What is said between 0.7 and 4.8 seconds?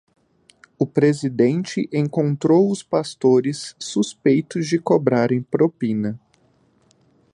O presidente encontrou os pastores suspeitos de